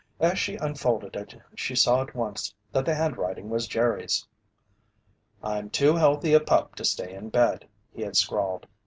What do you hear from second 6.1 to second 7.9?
a pup to stay in bed,"